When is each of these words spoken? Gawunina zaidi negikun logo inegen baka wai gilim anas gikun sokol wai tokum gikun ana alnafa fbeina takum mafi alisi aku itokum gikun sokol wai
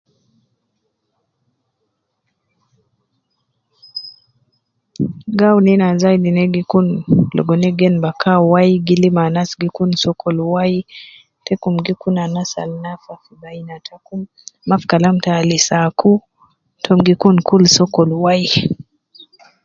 Gawunina 5.39 5.87
zaidi 6.01 6.29
negikun 6.33 6.87
logo 7.35 7.53
inegen 7.57 7.95
baka 8.03 8.31
wai 8.51 8.71
gilim 8.85 9.15
anas 9.25 9.49
gikun 9.61 9.91
sokol 10.03 10.37
wai 10.53 10.73
tokum 11.45 11.75
gikun 11.85 12.15
ana 12.25 12.43
alnafa 12.63 13.13
fbeina 13.23 13.75
takum 13.87 14.21
mafi 14.67 15.29
alisi 15.39 15.73
aku 15.87 16.11
itokum 16.83 16.99
gikun 17.07 17.63
sokol 17.77 18.09
wai 18.23 18.43